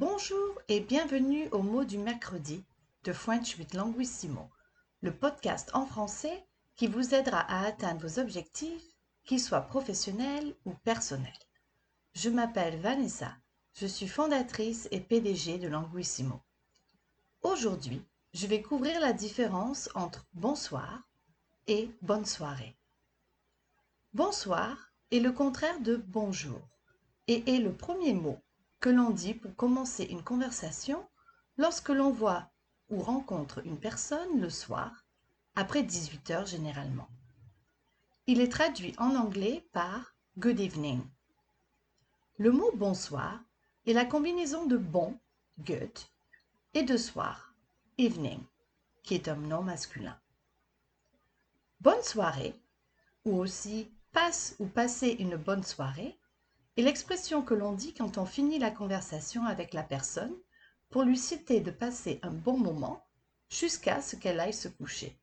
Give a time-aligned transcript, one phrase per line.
[0.00, 2.62] Bonjour et bienvenue au mot du mercredi
[3.02, 4.48] de French with Languissimo,
[5.00, 10.72] le podcast en français qui vous aidera à atteindre vos objectifs, qu'ils soient professionnels ou
[10.84, 11.32] personnels.
[12.14, 13.32] Je m'appelle Vanessa,
[13.74, 16.40] je suis fondatrice et PDG de Languissimo.
[17.42, 18.00] Aujourd'hui,
[18.34, 21.02] je vais couvrir la différence entre bonsoir
[21.66, 22.76] et bonne soirée.
[24.14, 26.60] Bonsoir est le contraire de bonjour
[27.26, 28.38] et est le premier mot
[28.80, 31.06] que l'on dit pour commencer une conversation
[31.56, 32.50] lorsque l'on voit
[32.90, 35.04] ou rencontre une personne le soir,
[35.56, 37.08] après 18 heures généralement.
[38.26, 41.02] Il est traduit en anglais par Good evening.
[42.38, 43.40] Le mot bonsoir
[43.86, 45.18] est la combinaison de bon,
[45.58, 45.98] good,
[46.74, 47.54] et de soir,
[47.96, 48.40] evening,
[49.02, 50.18] qui est un nom masculin.
[51.80, 52.54] Bonne soirée,
[53.24, 56.17] ou aussi passe ou passer une bonne soirée,
[56.78, 60.34] est l'expression que l'on dit quand on finit la conversation avec la personne
[60.90, 63.04] pour lui citer de passer un bon moment
[63.48, 65.18] jusqu'à ce qu'elle aille se coucher.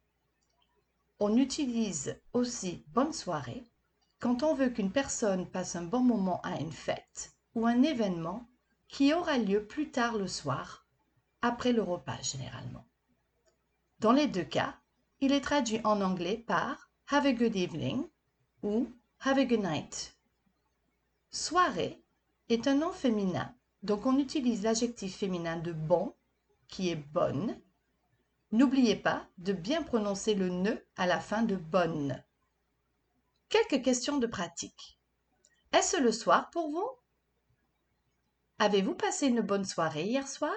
[1.17, 3.63] On utilise aussi bonne soirée
[4.19, 8.45] quand on veut qu'une personne passe un bon moment à une fête ou un événement
[8.89, 10.85] qui aura lieu plus tard le soir,
[11.41, 12.85] après le repas généralement.
[13.99, 14.75] Dans les deux cas,
[15.21, 18.03] il est traduit en anglais par Have a good evening
[18.61, 18.89] ou
[19.21, 20.14] Have a good night
[21.35, 22.01] Soirée
[22.47, 26.15] est un nom féminin, donc on utilise l'adjectif féminin de bon,
[26.69, 27.61] qui est bonne.
[28.53, 32.23] N'oubliez pas de bien prononcer le ne à la fin de bonne.
[33.49, 34.97] Quelques questions de pratique.
[35.73, 36.89] Est-ce le soir pour vous?
[38.57, 40.55] Avez-vous passé une bonne soirée hier soir?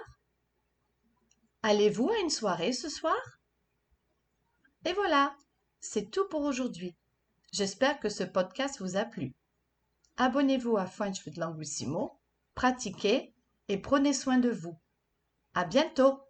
[1.64, 3.18] Allez-vous à une soirée ce soir?
[4.84, 5.36] Et voilà,
[5.80, 6.94] c'est tout pour aujourd'hui.
[7.50, 9.34] J'espère que ce podcast vous a plu.
[10.20, 12.20] Abonnez-vous à French with Languissimo,
[12.56, 13.36] pratiquez
[13.68, 14.76] et prenez soin de vous.
[15.54, 16.20] À bientôt!